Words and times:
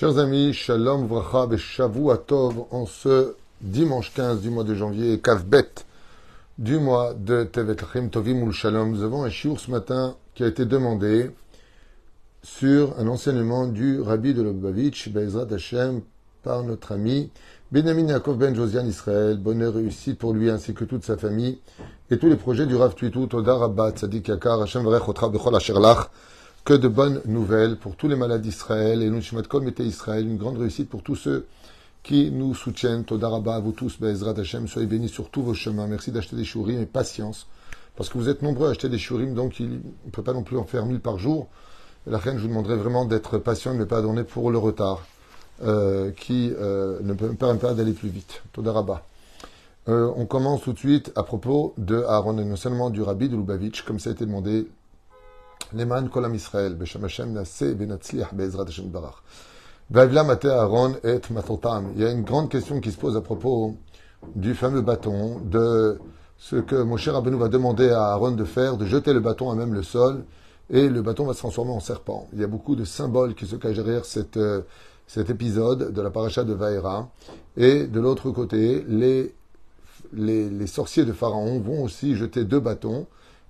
Chers 0.00 0.16
amis, 0.16 0.54
Shalom 0.54 1.06
Vracha 1.06 1.58
Shavu 1.58 2.10
Atov 2.10 2.64
en 2.70 2.86
ce 2.86 3.34
dimanche 3.60 4.14
15 4.14 4.40
du 4.40 4.48
mois 4.48 4.64
de 4.64 4.74
janvier, 4.74 5.20
Kavbet 5.20 5.84
du 6.56 6.78
mois 6.78 7.12
de 7.12 7.44
Tevet 7.44 7.76
Tovim 8.10 8.46
Ul 8.46 8.50
Shalom. 8.50 8.92
Nous 8.92 9.02
avons 9.02 9.24
un 9.24 9.28
shiur 9.28 9.60
ce 9.60 9.70
matin 9.70 10.16
qui 10.34 10.42
a 10.42 10.46
été 10.46 10.64
demandé 10.64 11.30
sur 12.42 12.98
un 12.98 13.08
enseignement 13.08 13.66
du 13.66 14.00
Rabbi 14.00 14.32
de 14.32 14.40
Lubavitch, 14.40 15.10
Be'ezrat 15.10 15.52
Hashem, 15.52 16.00
par 16.42 16.62
notre 16.62 16.92
ami 16.92 17.30
Benjamin 17.70 18.08
Yaakov 18.08 18.38
Ben 18.38 18.54
Josian 18.54 18.86
Israël. 18.86 19.36
Bonheur 19.36 19.74
réussite 19.74 20.18
pour 20.18 20.32
lui 20.32 20.48
ainsi 20.48 20.72
que 20.72 20.84
toute 20.84 21.04
sa 21.04 21.18
famille 21.18 21.58
et 22.10 22.18
tous 22.18 22.30
les 22.30 22.36
projets 22.36 22.64
du 22.64 22.74
Rav 22.74 22.94
Tuitu, 22.94 23.28
Toda 23.28 23.54
Rabbat, 23.54 23.98
Sadik 23.98 24.28
Yakar, 24.28 24.62
Hashem 24.62 24.82
Varech 24.82 25.06
Otra 25.06 25.28
Bechol 25.28 25.54
Asher 25.54 25.74
Lach. 25.74 26.08
Que 26.70 26.76
de 26.76 26.86
bonnes 26.86 27.20
nouvelles 27.24 27.76
pour 27.78 27.96
tous 27.96 28.06
les 28.06 28.14
malades 28.14 28.42
d'Israël 28.42 29.02
et 29.02 29.10
nous 29.10 29.22
Kol 29.48 29.64
Mete 29.64 29.80
Israël. 29.80 30.24
Une 30.24 30.36
grande 30.36 30.56
réussite 30.56 30.88
pour 30.88 31.02
tous 31.02 31.16
ceux 31.16 31.48
qui 32.04 32.30
nous 32.30 32.54
soutiennent. 32.54 33.02
Todarabah 33.02 33.56
à 33.56 33.58
vous 33.58 33.72
tous, 33.72 33.98
Be'ezrat 33.98 34.38
Hashem. 34.38 34.68
Soyez 34.68 34.86
bénis 34.86 35.08
sur 35.08 35.30
tous 35.30 35.42
vos 35.42 35.52
chemins. 35.52 35.88
Merci 35.88 36.12
d'acheter 36.12 36.36
des 36.36 36.44
shurim 36.44 36.80
et 36.80 36.86
patience. 36.86 37.48
Parce 37.96 38.08
que 38.08 38.18
vous 38.18 38.28
êtes 38.28 38.42
nombreux 38.42 38.68
à 38.68 38.70
acheter 38.70 38.88
des 38.88 38.98
shurim, 38.98 39.34
donc 39.34 39.58
il 39.58 39.80
ne 40.04 40.10
peut 40.12 40.22
pas 40.22 40.32
non 40.32 40.44
plus 40.44 40.58
en 40.58 40.64
faire 40.64 40.86
mille 40.86 41.00
par 41.00 41.18
jour. 41.18 41.48
la 42.06 42.18
reine, 42.18 42.36
je 42.36 42.42
vous 42.42 42.48
demanderai 42.50 42.76
vraiment 42.76 43.04
d'être 43.04 43.38
patient, 43.38 43.74
de 43.74 43.80
ne 43.80 43.84
pas 43.84 44.00
donner 44.00 44.22
pour 44.22 44.52
le 44.52 44.58
retard, 44.58 45.04
euh, 45.64 46.12
qui 46.12 46.52
euh, 46.56 47.00
ne 47.02 47.14
peut 47.14 47.34
pas 47.34 47.52
d'aller 47.74 47.94
plus 47.94 48.10
vite. 48.10 48.44
Todarabah. 48.52 49.02
Euh, 49.88 50.08
on 50.14 50.24
commence 50.24 50.62
tout 50.62 50.72
de 50.72 50.78
suite 50.78 51.10
à 51.16 51.24
propos 51.24 51.74
de 51.78 52.04
Aaron, 52.04 52.38
et 52.38 52.44
non 52.44 52.54
seulement 52.54 52.90
du 52.90 53.02
rabbi 53.02 53.28
de 53.28 53.34
Lubavitch, 53.34 53.82
comme 53.82 53.98
ça 53.98 54.10
a 54.10 54.12
été 54.12 54.24
demandé 54.24 54.68
Et. 55.72 55.76
Il 61.94 62.02
y 62.02 62.04
a 62.04 62.10
une 62.10 62.22
grande 62.22 62.48
question 62.48 62.80
qui 62.80 62.92
se 62.92 62.98
pose 62.98 63.16
à 63.16 63.20
propos 63.20 63.76
du 64.34 64.54
fameux 64.54 64.82
bâton, 64.82 65.40
de 65.44 65.98
ce 66.38 66.56
que 66.56 66.82
Moshe 66.82 67.08
Rabbeinu 67.08 67.36
va 67.36 67.48
demander 67.48 67.90
à 67.90 68.12
Aaron 68.12 68.32
de 68.32 68.44
faire, 68.44 68.76
de 68.76 68.86
jeter 68.86 69.12
le 69.12 69.20
bâton 69.20 69.50
à 69.50 69.54
même 69.54 69.74
le 69.74 69.82
sol, 69.82 70.24
et 70.70 70.88
le 70.88 71.02
bâton 71.02 71.24
va 71.24 71.34
se 71.34 71.38
transformer 71.38 71.72
en 71.72 71.80
serpent. 71.80 72.28
Il 72.32 72.40
y 72.40 72.44
a 72.44 72.46
beaucoup 72.46 72.76
de 72.76 72.84
symboles 72.84 73.34
qui 73.34 73.46
se 73.46 73.56
cachent 73.56 73.76
derrière 73.76 74.04
euh, 74.36 74.62
cet 75.06 75.30
épisode 75.30 75.92
de 75.92 76.02
la 76.02 76.10
paracha 76.10 76.44
de 76.44 76.52
Vaera. 76.52 77.10
Et 77.56 77.86
de 77.86 78.00
l'autre 78.00 78.30
côté, 78.30 78.84
les, 78.88 79.34
les, 80.12 80.48
les 80.48 80.66
sorciers 80.66 81.04
de 81.04 81.12
Pharaon 81.12 81.60
vont 81.60 81.82
aussi 81.82 82.14
jeter 82.14 82.44
deux 82.44 82.60
bâtons, 82.60 83.06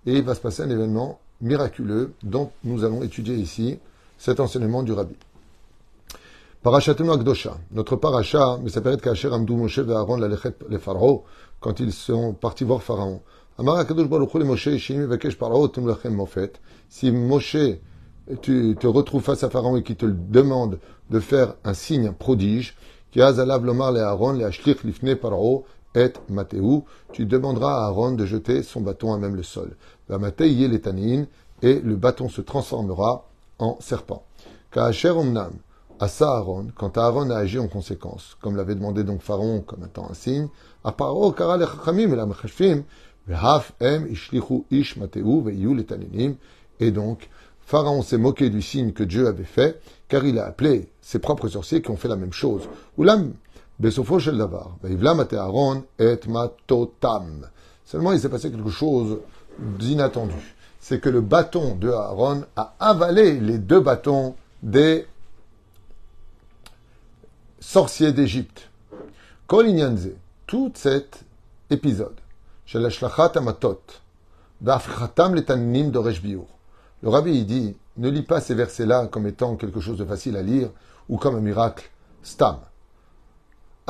et 0.06 0.14
il 0.14 0.24
va 0.24 0.34
se 0.34 0.40
passer 0.40 0.62
un 0.62 0.70
événement 0.70 1.20
miraculeux 1.40 2.12
dont 2.22 2.50
nous 2.64 2.84
allons 2.84 3.02
étudier 3.02 3.34
ici 3.34 3.78
cet 4.18 4.40
enseignement 4.40 4.82
du 4.82 4.92
Rabbi. 4.92 5.14
Parachatenu 6.62 7.10
Akdosha. 7.10 7.56
Notre 7.72 7.96
paracha, 7.96 8.58
mais 8.62 8.68
ça 8.68 8.82
paraît 8.82 8.98
qu'Acher 8.98 9.28
Amdou 9.28 9.56
Moshe 9.56 9.78
et 9.78 9.92
Aaron 9.92 10.18
les 10.18 10.78
Pharaons, 10.78 11.22
quand 11.60 11.80
ils 11.80 11.92
sont 11.92 12.34
partis 12.34 12.64
voir 12.64 12.82
Pharaon. 12.82 13.22
Amar 13.58 13.86
Kadosh 13.86 14.08
Baruch 14.08 14.34
le 14.34 14.44
Moshe, 14.44 14.76
Shimi 14.76 15.06
Vakesh 15.06 15.38
Parao, 15.38 15.68
Tumlachem 15.68 16.14
Mofet. 16.14 16.52
Si 16.90 17.10
Moshe, 17.10 17.56
tu 18.42 18.76
te 18.78 18.86
retrouves 18.86 19.22
face 19.22 19.42
à 19.42 19.48
Pharaon 19.48 19.76
et 19.76 19.82
qui 19.82 19.96
te 19.96 20.06
demande 20.06 20.78
de 21.08 21.18
faire 21.20 21.54
un 21.64 21.72
signe, 21.72 22.08
un 22.08 22.12
prodige, 22.12 22.76
qui 23.10 23.22
Azalav 23.22 23.64
Lomar 23.64 23.92
le 23.92 24.00
Aaron, 24.00 24.32
le 24.32 24.44
Ashlich 24.44 24.84
Lifne 24.84 25.16
Parao, 25.16 25.64
et 25.94 26.12
Mathéou, 26.28 26.84
tu 27.12 27.26
demanderas 27.26 27.82
à 27.82 27.86
Aaron 27.86 28.12
de 28.12 28.24
jeter 28.24 28.62
son 28.62 28.80
bâton 28.80 29.12
à 29.12 29.18
même 29.18 29.34
le 29.34 29.42
sol. 29.42 29.76
Et 31.62 31.80
le 31.80 31.96
bâton 31.96 32.28
se 32.28 32.40
transformera 32.40 33.28
en 33.58 33.76
serpent. 33.80 34.24
Quand 34.72 34.90
Aaron 36.96 37.30
a 37.30 37.36
agi 37.36 37.58
en 37.58 37.68
conséquence, 37.68 38.36
comme 38.40 38.56
l'avait 38.56 38.74
demandé 38.74 39.04
donc 39.04 39.20
Pharaon 39.20 39.60
comme 39.60 39.84
étant 39.84 40.08
un 40.10 40.14
signe, 40.14 40.48
Aparo 40.84 41.32
Kara 41.32 41.58
Lechachamim 41.58 42.14
et 46.80 46.90
donc 46.90 47.28
Pharaon 47.60 48.02
s'est 48.02 48.18
moqué 48.18 48.50
du 48.50 48.62
signe 48.62 48.92
que 48.92 49.04
Dieu 49.04 49.28
avait 49.28 49.44
fait, 49.44 49.80
car 50.08 50.24
il 50.24 50.38
a 50.38 50.46
appelé 50.46 50.88
ses 51.02 51.18
propres 51.18 51.48
sorciers 51.48 51.82
qui 51.82 51.90
ont 51.90 51.96
fait 51.96 52.08
la 52.08 52.16
même 52.16 52.32
chose. 52.32 52.62
Seulement, 57.84 58.12
il 58.12 58.20
s'est 58.20 58.28
passé 58.28 58.50
quelque 58.50 58.70
chose 58.70 59.18
d'inattendu. 59.60 60.56
C'est 60.80 61.00
que 61.00 61.08
le 61.08 61.20
bâton 61.20 61.74
de 61.74 61.90
Aaron 61.90 62.44
a 62.56 62.74
avalé 62.80 63.38
les 63.38 63.58
deux 63.58 63.80
bâtons 63.80 64.34
des 64.62 65.06
sorciers 67.60 68.12
d'Égypte. 68.12 68.70
Kolinyanze, 69.46 70.10
tout 70.46 70.72
cet 70.74 71.20
épisode, 71.70 72.16
le 77.02 77.08
rabbi 77.08 77.44
dit, 77.44 77.76
ne 77.96 78.08
lis 78.08 78.22
pas 78.22 78.40
ces 78.40 78.54
versets-là 78.54 79.06
comme 79.06 79.26
étant 79.26 79.56
quelque 79.56 79.80
chose 79.80 79.98
de 79.98 80.04
facile 80.04 80.36
à 80.36 80.42
lire 80.42 80.70
ou 81.08 81.16
comme 81.16 81.36
un 81.36 81.40
miracle. 81.40 81.90
Stam. 82.22 82.58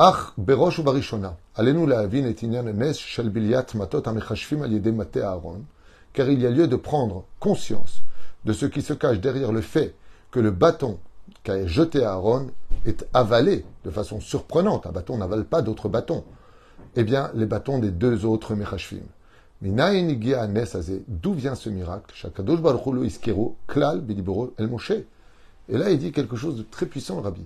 Allez-nous 0.03 1.85
la 1.85 1.99
avin 1.99 2.25
et 2.25 2.35
nes 2.41 2.93
shel 2.93 3.29
biliat 3.29 3.67
matot 3.75 4.01
amechashvim 4.07 4.63
al 4.63 4.73
yede 4.73 4.91
mate 4.91 5.17
Aaron 5.17 5.61
car 6.11 6.27
il 6.27 6.41
y 6.41 6.47
a 6.47 6.49
lieu 6.49 6.67
de 6.67 6.75
prendre 6.75 7.25
conscience 7.39 8.01
de 8.43 8.51
ce 8.51 8.65
qui 8.65 8.81
se 8.81 8.93
cache 8.93 9.19
derrière 9.19 9.51
le 9.51 9.61
fait 9.61 9.93
que 10.31 10.39
le 10.39 10.49
bâton 10.49 10.97
qu'a 11.43 11.67
jeté 11.67 12.03
Aaron 12.03 12.47
est 12.87 13.05
avalé 13.13 13.63
de 13.85 13.91
façon 13.91 14.19
surprenante. 14.19 14.87
Un 14.87 14.91
bâton 14.91 15.19
n'avale 15.19 15.45
pas 15.45 15.61
d'autres 15.61 15.87
bâtons. 15.87 16.23
Eh 16.95 17.03
bien, 17.03 17.29
les 17.35 17.45
bâtons 17.45 17.77
des 17.77 17.91
deux 17.91 18.25
autres 18.25 18.55
Mechashvim. 18.55 19.03
D'où 19.61 21.33
vient 21.33 21.53
ce 21.53 21.69
miracle? 21.69 22.27
Et 25.69 25.77
là, 25.77 25.91
il 25.91 25.99
dit 25.99 26.11
quelque 26.11 26.35
chose 26.35 26.57
de 26.57 26.63
très 26.63 26.87
puissant, 26.87 27.17
le 27.17 27.21
rabbi. 27.21 27.45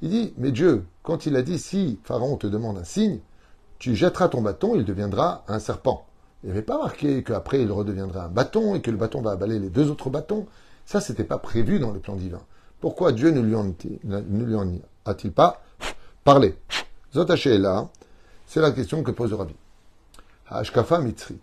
Il 0.00 0.10
dit, 0.10 0.34
mais 0.36 0.52
Dieu, 0.52 0.86
quand 1.02 1.26
il 1.26 1.36
a 1.36 1.42
dit, 1.42 1.58
si 1.58 1.98
Pharaon 2.04 2.36
te 2.36 2.46
demande 2.46 2.78
un 2.78 2.84
signe, 2.84 3.18
tu 3.78 3.94
jetteras 3.94 4.28
ton 4.28 4.42
bâton, 4.42 4.74
il 4.76 4.84
deviendra 4.84 5.44
un 5.48 5.58
serpent. 5.58 6.06
Il 6.42 6.46
n'y 6.46 6.52
avait 6.52 6.62
pas 6.62 6.78
marqué 6.78 7.24
qu'après 7.24 7.62
il 7.62 7.72
redeviendrait 7.72 8.20
un 8.20 8.28
bâton 8.28 8.74
et 8.76 8.80
que 8.80 8.90
le 8.90 8.96
bâton 8.96 9.20
va 9.20 9.32
avaler 9.32 9.58
les 9.58 9.70
deux 9.70 9.90
autres 9.90 10.10
bâtons. 10.10 10.46
Ça, 10.86 11.00
c'était 11.00 11.24
pas 11.24 11.38
prévu 11.38 11.80
dans 11.80 11.90
le 11.90 11.98
plan 11.98 12.14
divin. 12.14 12.40
Pourquoi 12.80 13.12
Dieu 13.12 13.30
ne 13.30 13.40
lui 13.40 13.54
en, 13.56 14.72
a-t-il 15.04 15.32
pas 15.32 15.62
parlé? 16.22 16.56
Zotaché 17.12 17.58
là, 17.58 17.88
c'est 18.46 18.60
la 18.60 18.70
question 18.70 19.02
que 19.02 19.10
pose 19.10 19.30
le 19.30 19.36
rabbi. 19.36 19.56
Hashkafa 20.48 21.00
mitzrit. 21.00 21.40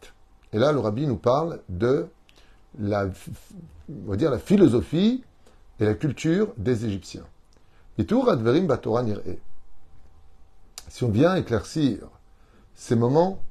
Et 0.53 0.59
là, 0.59 0.71
le 0.71 0.79
rabbi 0.79 1.05
nous 1.05 1.17
parle 1.17 1.59
de 1.67 2.07
la 2.79 3.09
philosophie 4.39 5.23
et 5.79 5.85
la 5.85 5.93
culture 5.93 6.53
des 6.57 6.85
Égyptiens. 6.85 7.25
Si 7.97 8.13
on 11.03 11.09
vient 11.09 11.35
éclaircir 11.35 11.97
ces 12.73 12.95
moments 12.95 13.41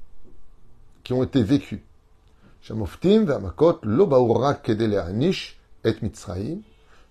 qui 1.02 1.12
ont 1.12 1.22
été 1.22 1.42
vécus. 1.42 1.80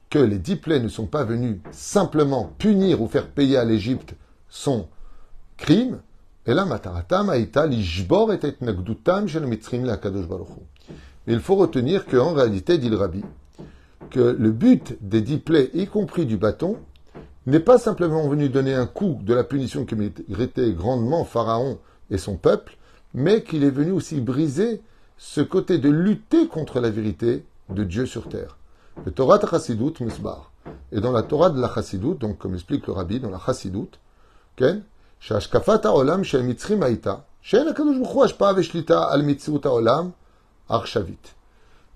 Que 0.10 0.20
les 0.20 0.40
dix 0.40 0.56
plaies 0.56 0.80
ne 0.80 0.88
sont 0.88 1.08
pas 1.08 1.24
venus 1.24 1.58
simplement 1.72 2.54
punir 2.58 3.02
ou 3.02 3.08
faire 3.08 3.28
payer 3.28 3.58
à 3.58 3.66
l'Égypte 3.66 4.16
son 4.50 4.88
crime. 5.58 6.00
Et 6.46 6.54
là, 6.54 6.68
il 11.28 11.40
faut 11.40 11.56
retenir 11.56 12.06
qu'en 12.06 12.34
réalité, 12.34 12.78
dit 12.78 12.90
le 12.90 12.98
rabbi, 12.98 13.24
que 14.10 14.20
le 14.20 14.52
but 14.52 14.98
des 15.02 15.22
dix 15.22 15.38
plaies, 15.38 15.70
y 15.74 15.88
compris 15.88 16.26
du 16.26 16.38
bâton, 16.38 16.78
n'est 17.46 17.60
pas 17.60 17.78
simplement 17.78 18.28
venu 18.28 18.50
donner 18.50 18.74
un 18.74 18.86
coup 18.86 19.20
de 19.22 19.34
la 19.34 19.44
punition 19.44 19.86
que 19.86 19.96
méritait 19.96 20.72
grandement 20.72 21.26
Pharaon 21.26 21.80
et 22.10 22.18
son 22.18 22.38
peuple, 22.38 22.78
mais 23.14 23.44
qu'il 23.44 23.64
est 23.64 23.70
venu 23.70 23.92
aussi 23.92 24.22
briser 24.22 24.82
ce 25.18 25.42
côté 25.42 25.78
de 25.78 25.90
lutter 25.90 26.48
contre 26.48 26.80
la 26.80 26.90
vérité 26.90 27.46
de 27.70 27.84
Dieu 27.84 28.06
sur 28.06 28.30
terre. 28.30 28.58
Le 29.06 29.12
Torah 29.12 29.38
de 29.38 29.48
Chassidut 29.48 29.94
Musbar. 30.02 30.52
Et 30.92 31.02
dans 31.02 31.12
la 31.12 31.24
Torah 31.24 31.50
de 31.50 31.60
la 31.60 31.74
Chassidut, 31.74 32.16
donc 32.16 32.38
comme 32.38 32.54
explique 32.54 32.88
le 32.88 32.94
Rabbi 32.94 33.20
dans 33.20 33.30
la 33.30 33.40
Chassidut, 33.40 33.90
Ken, 34.56 34.84
olam 35.86 36.24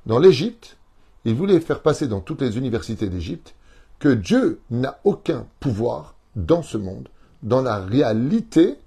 Dans 0.06 0.20
l'Égypte, 0.20 0.78
il 1.26 1.36
voulait 1.36 1.60
faire 1.60 1.82
passer 1.82 2.08
dans 2.08 2.22
toutes 2.22 2.42
les 2.42 2.58
universités 2.58 3.10
d'Égypte 3.10 3.54
que 4.00 4.10
Dieu 4.10 4.62
n'a 4.70 5.00
aucun 5.04 5.46
pouvoir 5.60 6.16
dans 6.36 6.62
ce 6.62 6.78
monde, 6.78 7.10
dans 7.44 7.62
la 7.62 7.80
réalité 7.80 8.78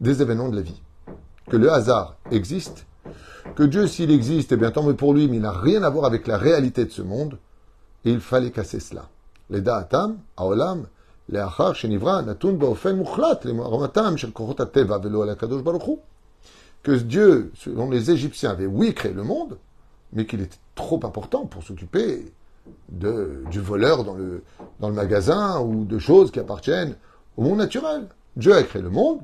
des 0.00 0.22
événements 0.22 0.48
de 0.48 0.56
la 0.56 0.62
vie. 0.62 0.80
Que 1.48 1.56
le 1.56 1.72
hasard 1.72 2.16
existe, 2.30 2.86
que 3.56 3.64
Dieu, 3.64 3.86
s'il 3.86 4.10
existe, 4.10 4.52
eh 4.52 4.56
bien 4.56 4.70
tant 4.70 4.84
mieux 4.84 4.94
pour 4.94 5.14
lui, 5.14 5.28
mais 5.28 5.36
il 5.36 5.42
n'a 5.42 5.52
rien 5.52 5.82
à 5.82 5.90
voir 5.90 6.04
avec 6.04 6.26
la 6.26 6.38
réalité 6.38 6.84
de 6.84 6.90
ce 6.90 7.02
monde, 7.02 7.38
et 8.04 8.10
il 8.10 8.20
fallait 8.20 8.50
casser 8.50 8.80
cela. 8.80 9.08
Les 9.50 9.60
da'atam, 9.60 10.18
aolam, 10.36 10.86
les 11.28 11.38
achar, 11.38 11.74
shenivra, 11.74 12.22
natun 12.22 12.52
baofen 12.52 12.96
mukhlat, 12.96 13.40
les 13.44 13.52
maramatam, 13.52 14.16
shel 14.16 14.32
Kohotatéva, 14.32 14.98
velo 14.98 15.22
alakadosh 15.22 15.62
baruchu. 15.62 15.98
Que 16.82 16.92
Dieu, 16.92 17.52
selon 17.54 17.90
les 17.90 18.10
Égyptiens, 18.10 18.50
avait 18.50 18.66
oui 18.66 18.94
créé 18.94 19.12
le 19.12 19.22
monde, 19.22 19.58
mais 20.12 20.26
qu'il 20.26 20.40
était 20.40 20.56
trop 20.74 21.00
important 21.04 21.46
pour 21.46 21.62
s'occuper 21.62 22.32
de, 22.88 23.42
du 23.50 23.60
voleur 23.60 24.04
dans 24.04 24.14
le, 24.14 24.42
dans 24.80 24.88
le 24.88 24.94
magasin 24.94 25.60
ou 25.60 25.84
de 25.84 25.98
choses 25.98 26.30
qui 26.30 26.38
appartiennent 26.38 26.96
au 27.36 27.42
monde 27.42 27.58
naturel. 27.58 28.06
Dieu 28.36 28.54
a 28.54 28.62
créé 28.62 28.82
le 28.82 28.90
monde, 28.90 29.20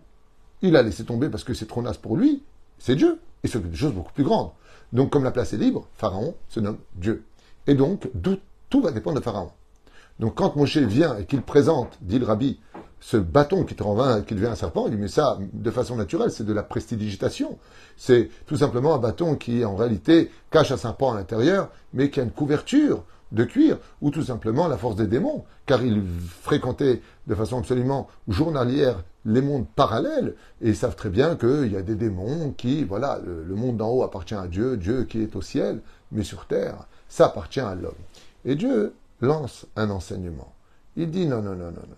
il 0.63 0.77
a 0.77 0.83
laissé 0.83 1.05
tomber 1.05 1.29
parce 1.29 1.45
que 1.45 1.55
c'est 1.55 1.67
trop 1.67 1.83
naze 1.83 1.97
pour 1.97 2.17
lui, 2.17 2.43
c'est 2.79 2.97
Dieu. 2.97 3.19
Il 3.45 3.51
s'occupe 3.51 3.71
de 3.71 3.77
choses 3.77 3.93
beaucoup 3.93 4.13
plus 4.13 4.25
grandes. 4.25 4.51
Donc, 4.93 5.11
comme 5.11 5.25
la 5.25 5.31
place 5.31 5.53
est 5.53 5.59
libre, 5.59 5.87
Pharaon 5.95 6.35
se 6.49 6.61
nomme 6.61 6.79
Dieu. 6.97 7.25
Et 7.67 7.75
donc, 7.75 8.09
tout 8.69 8.81
va 8.81 8.91
dépendre 8.91 9.19
de 9.19 9.23
Pharaon. 9.23 9.51
Donc, 10.19 10.35
quand 10.35 10.57
Moshe 10.57 10.79
vient 10.79 11.17
et 11.17 11.25
qu'il 11.25 11.43
présente, 11.43 11.99
dit 12.01 12.19
le 12.19 12.27
rabbi, 12.27 12.59
ce 13.01 13.17
bâton 13.17 13.63
qui, 13.65 13.77
qui 13.77 14.35
devient 14.35 14.47
un 14.47 14.57
serpent, 14.57 14.87
il 14.87 14.93
dit, 14.93 14.97
mais 14.97 15.09
ça, 15.09 15.39
de 15.53 15.71
façon 15.71 15.95
naturelle, 15.95 16.33
c'est 16.33 16.45
de 16.45 16.53
la 16.53 16.65
prestidigitation. 16.65 17.59
C'est 17.97 18.29
tout 18.47 18.57
simplement 18.57 18.95
un 18.95 18.99
bâton 18.99 19.37
qui, 19.37 19.65
en 19.65 19.77
réalité, 19.77 20.31
cache 20.51 20.73
un 20.73 20.77
serpent 20.77 21.13
à 21.13 21.15
l'intérieur, 21.15 21.71
mais 21.93 22.11
qui 22.11 22.19
a 22.19 22.25
une 22.25 22.33
couverture 22.33 23.05
de 23.33 23.45
cuir, 23.45 23.79
ou 24.01 24.11
tout 24.11 24.23
simplement 24.23 24.69
la 24.69 24.79
force 24.79 24.97
des 24.97 25.07
démons, 25.07 25.45
car 25.67 25.83
il 25.83 26.03
fréquentait 26.43 27.03
de 27.27 27.35
façon 27.35 27.59
absolument 27.59 28.09
journalière 28.27 29.03
les 29.25 29.43
mondes 29.43 29.67
parallèles, 29.77 30.35
et 30.63 30.71
ils 30.71 30.77
savent 30.77 30.97
très 30.97 31.11
bien 31.11 31.37
qu'il 31.37 31.71
y 31.71 31.77
a 31.77 31.83
des 31.83 31.97
démons 31.97 32.53
qui, 32.57 32.85
voilà, 32.85 33.21
le, 33.25 33.55
monde 33.55 33.77
d'en 33.77 33.91
haut 33.91 34.03
appartient 34.03 34.35
à 34.35 34.47
Dieu, 34.47 34.77
Dieu 34.77 35.05
qui 35.05 35.23
est 35.23 35.37
au 35.37 35.43
ciel, 35.43 35.81
mais 36.13 36.25
sur 36.25 36.47
terre, 36.47 36.87
ça 37.09 37.27
appartient 37.27 37.61
à 37.61 37.75
l'homme. 37.75 37.93
Et 38.45 38.55
Dieu 38.55 38.95
lance 39.21 39.67
un 39.77 39.91
enseignement. 39.91 40.53
Il 40.97 41.11
dit 41.11 41.27
non, 41.27 41.43
non, 41.43 41.55
non, 41.55 41.71
non, 41.71 41.73
non. 41.73 41.97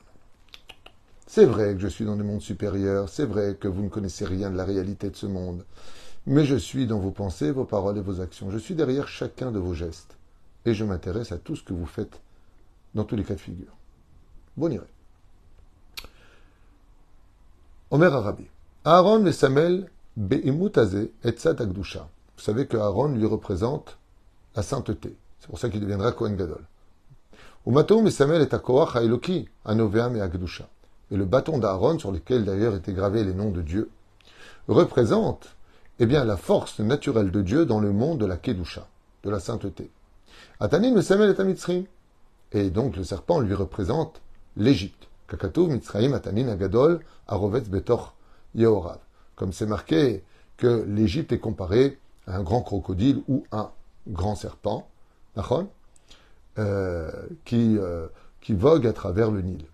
C'est 1.27 1.45
vrai 1.45 1.75
que 1.75 1.81
je 1.81 1.87
suis 1.87 2.05
dans 2.05 2.17
des 2.17 2.25
mondes 2.25 2.41
supérieurs, 2.41 3.09
c'est 3.09 3.25
vrai 3.25 3.55
que 3.55 3.69
vous 3.69 3.83
ne 3.83 3.89
connaissez 3.89 4.25
rien 4.25 4.51
de 4.51 4.57
la 4.57 4.65
réalité 4.65 5.11
de 5.11 5.17
ce 5.17 5.27
monde, 5.27 5.65
mais 6.27 6.45
je 6.45 6.57
suis 6.57 6.89
dans 6.89 6.99
vos 6.99 7.13
pensées, 7.13 7.53
vos 7.53 7.65
paroles 7.65 7.99
et 7.99 8.03
vos 8.03 8.21
actions. 8.21 8.51
Je 8.51 8.59
suis 8.59 8.75
derrière 8.75 9.07
chacun 9.07 9.53
de 9.53 9.61
vos 9.61 9.73
gestes, 9.73 10.17
et 10.65 10.75
je 10.75 10.85
m'intéresse 10.85 11.33
à 11.33 11.39
tout 11.39 11.57
ce 11.57 11.63
que 11.63 11.73
vous 11.73 11.87
faites 11.87 12.21
dans 12.95 13.05
tous 13.05 13.17
les 13.17 13.25
cas 13.25 13.35
de 13.35 13.41
figure. 13.41 13.73
Bon 14.57 14.71
iré. 14.73 14.87
Omer 17.91 18.15
Arabi. 18.15 18.47
Aaron 18.85 19.27
et 19.27 19.33
Samel 19.33 19.91
be'imutaze 20.17 21.09
et 21.25 21.35
Agdusha. 21.47 22.09
Vous 22.37 22.43
savez 22.43 22.67
que 22.67 22.77
Aaron 22.77 23.09
lui 23.09 23.27
représente 23.27 23.99
la 24.57 24.63
sainteté. 24.63 25.17
C'est 25.39 25.49
pour 25.49 25.59
ça 25.59 25.69
qu'il 25.69 25.81
deviendra 25.81 26.13
Kohen 26.13 26.37
Gadol. 26.37 26.65
Umatom 27.67 28.07
et 28.07 28.11
Samuel 28.11 28.43
est 28.43 28.55
à 28.55 28.59
Anoveam 29.65 30.17
et. 30.17 30.69
Et 31.11 31.17
le 31.17 31.25
bâton 31.25 31.59
d'Aaron, 31.59 31.99
sur 31.99 32.13
lequel 32.13 32.45
d'ailleurs 32.45 32.75
étaient 32.75 32.93
gravés 32.93 33.25
les 33.25 33.35
noms 33.35 33.51
de 33.51 33.63
Dieu, 33.63 33.91
représente 34.69 35.57
eh 35.99 36.07
bien, 36.07 36.25
la 36.25 36.39
force 36.39 36.81
naturelle 36.81 37.31
de 37.31 37.43
Dieu 37.43 37.67
dans 37.67 37.81
le 37.81 37.93
monde 37.93 38.19
de 38.19 38.27
la 38.27 38.39
Kedusha, 38.39 38.87
de 39.23 39.31
la 39.31 39.41
sainteté. 39.41 39.91
Atanim 40.61 40.97
et 40.97 41.01
est 41.01 41.41
à 41.41 41.45
Mitzrim. 41.45 41.85
Et 42.53 42.71
donc 42.71 42.97
le 42.97 43.05
serpent 43.05 43.41
lui 43.41 43.55
représente 43.55 44.21
l'Égypte. 44.57 45.09
Kakatu 45.29 45.61
Mitzraim 45.61 46.13
Atanin 46.13 46.49
Agadol 46.49 47.01
Arovetz 47.29 47.69
Betor 47.69 48.15
Yehorav. 48.55 48.99
Comme 49.37 49.53
c'est 49.53 49.67
marqué 49.67 50.23
que 50.59 50.85
l'Égypte 50.87 51.33
est 51.33 51.39
comparée 51.39 51.99
à 52.27 52.37
un 52.37 52.43
grand 52.43 52.61
crocodile 52.61 53.23
ou 53.29 53.45
un 53.53 53.71
grand 54.09 54.35
serpent, 54.35 54.87
euh, 56.59 57.11
qui, 57.45 57.79
euh, 57.79 58.09
qui 58.41 58.53
vogue 58.53 58.87
à 58.87 58.93
travers 58.93 59.31
le 59.31 59.41
Nil. 59.41 59.65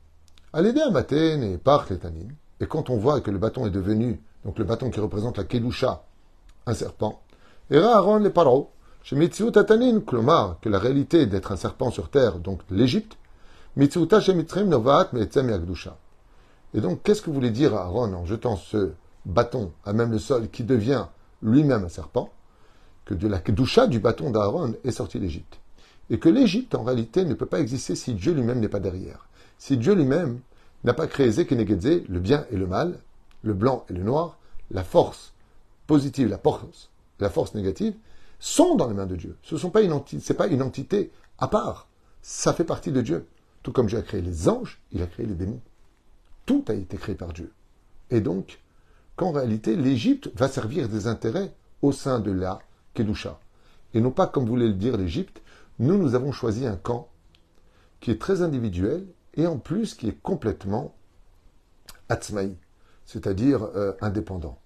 Allez 0.52 0.78
à 0.80 0.90
Maten 0.90 1.42
et 1.42 1.58
par 1.58 1.86
les 1.90 1.98
Et 2.60 2.66
quand 2.66 2.90
on 2.90 2.96
voit 2.96 3.20
que 3.20 3.30
le 3.30 3.38
bâton 3.38 3.66
est 3.66 3.70
devenu, 3.70 4.20
donc 4.44 4.58
le 4.58 4.64
bâton 4.64 4.90
qui 4.90 5.00
représente 5.00 5.38
la 5.38 5.44
Kedusha, 5.44 6.04
un 6.66 6.74
serpent, 6.74 7.20
Era 7.70 7.96
Aaron 7.96 8.18
les 8.18 8.30
Paro, 8.30 8.70
que 9.08 10.68
la 10.68 10.78
réalité 10.80 11.26
d'être 11.26 11.52
un 11.52 11.56
serpent 11.56 11.92
sur 11.92 12.08
terre, 12.10 12.40
donc 12.40 12.60
l'Égypte. 12.70 13.16
Et 13.76 13.86
donc, 16.80 17.02
qu'est-ce 17.02 17.22
que 17.22 17.30
voulait 17.30 17.50
dire 17.50 17.74
Aaron 17.74 18.12
en 18.14 18.26
jetant 18.26 18.56
ce 18.56 18.90
bâton 19.24 19.70
à 19.84 19.92
même 19.92 20.10
le 20.10 20.18
sol 20.18 20.48
qui 20.50 20.64
devient 20.64 21.06
lui-même 21.40 21.84
un 21.84 21.88
serpent 21.88 22.32
Que 23.04 23.14
de 23.14 23.28
la 23.28 23.38
Kedusha 23.38 23.86
du 23.86 24.00
bâton 24.00 24.30
d'Aaron 24.30 24.74
est 24.82 24.90
sorti 24.90 25.20
l'Égypte. 25.20 25.60
Et 26.10 26.18
que 26.18 26.28
l'Égypte, 26.28 26.74
en 26.74 26.82
réalité, 26.82 27.24
ne 27.24 27.34
peut 27.34 27.46
pas 27.46 27.60
exister 27.60 27.94
si 27.94 28.14
Dieu 28.14 28.32
lui-même 28.32 28.58
n'est 28.58 28.68
pas 28.68 28.80
derrière. 28.80 29.28
Si 29.58 29.76
Dieu 29.76 29.94
lui-même 29.94 30.40
n'a 30.82 30.94
pas 30.94 31.06
créé 31.06 31.30
Zekenegedze, 31.30 32.08
le 32.08 32.18
bien 32.18 32.44
et 32.50 32.56
le 32.56 32.66
mal, 32.66 32.98
le 33.42 33.54
blanc 33.54 33.84
et 33.88 33.92
le 33.92 34.02
noir, 34.02 34.36
la 34.72 34.82
force 34.82 35.32
positive, 35.86 36.28
la 36.28 36.38
force, 36.38 36.90
la 37.20 37.30
force 37.30 37.54
négative, 37.54 37.94
sont 38.38 38.74
dans 38.74 38.88
les 38.88 38.94
mains 38.94 39.06
de 39.06 39.16
Dieu. 39.16 39.36
Ce 39.42 39.54
n'est 39.54 39.70
pas, 39.70 39.82
une 39.82 40.02
pas 40.36 40.46
une 40.46 40.62
entité 40.62 41.10
à 41.38 41.48
part. 41.48 41.88
Ça 42.22 42.52
fait 42.52 42.64
partie 42.64 42.92
de 42.92 43.00
Dieu. 43.00 43.26
Tout 43.62 43.72
comme 43.72 43.86
Dieu 43.86 43.98
a 43.98 44.02
créé 44.02 44.20
les 44.20 44.48
anges, 44.48 44.80
il 44.92 45.02
a 45.02 45.06
créé 45.06 45.26
les 45.26 45.34
démons. 45.34 45.60
Tout 46.44 46.64
a 46.68 46.74
été 46.74 46.96
créé 46.96 47.14
par 47.14 47.32
Dieu. 47.32 47.52
Et 48.10 48.20
donc, 48.20 48.60
qu'en 49.16 49.32
réalité, 49.32 49.74
l'Égypte 49.76 50.30
va 50.36 50.48
servir 50.48 50.88
des 50.88 51.06
intérêts 51.06 51.52
au 51.82 51.92
sein 51.92 52.20
de 52.20 52.30
la 52.30 52.60
Kedusha. 52.94 53.40
Et 53.94 54.00
non 54.00 54.10
pas, 54.10 54.26
comme 54.26 54.46
voulait 54.46 54.68
le 54.68 54.74
dire 54.74 54.96
l'Égypte, 54.96 55.42
nous, 55.78 55.98
nous 55.98 56.14
avons 56.14 56.32
choisi 56.32 56.66
un 56.66 56.76
camp 56.76 57.08
qui 58.00 58.10
est 58.10 58.20
très 58.20 58.42
individuel 58.42 59.06
et 59.34 59.46
en 59.46 59.58
plus 59.58 59.94
qui 59.94 60.08
est 60.08 60.22
complètement 60.22 60.94
atzmaï, 62.08 62.56
c'est-à-dire 63.04 63.64
euh, 63.74 63.92
indépendant. 64.00 64.58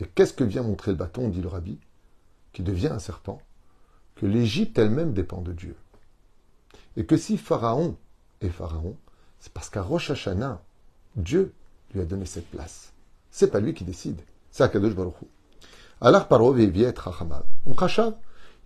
Et 0.00 0.06
qu'est-ce 0.06 0.32
que 0.32 0.44
vient 0.44 0.62
montrer 0.62 0.92
le 0.92 0.96
bâton, 0.96 1.28
dit 1.28 1.42
le 1.42 1.48
rabbi, 1.48 1.78
qui 2.52 2.62
devient 2.62 2.88
un 2.88 2.98
serpent 2.98 3.40
Que 4.16 4.26
l'Égypte 4.26 4.78
elle-même 4.78 5.12
dépend 5.12 5.40
de 5.40 5.52
Dieu. 5.52 5.76
Et 6.96 7.06
que 7.06 7.16
si 7.16 7.36
Pharaon 7.36 7.96
est 8.40 8.48
Pharaon, 8.48 8.96
c'est 9.38 9.52
parce 9.52 9.70
qu'à 9.70 9.82
Rosh 9.82 10.10
Hashanah, 10.10 10.60
Dieu 11.16 11.52
lui 11.94 12.00
a 12.00 12.04
donné 12.04 12.26
cette 12.26 12.50
place. 12.50 12.92
C'est 13.30 13.50
pas 13.50 13.60
lui 13.60 13.74
qui 13.74 13.84
décide. 13.84 14.20
C'est 14.50 14.64
Akadosh 14.64 14.94
Baruch. 14.94 15.14
Alors 16.00 16.28
Paro. 16.28 16.54
On 16.54 17.76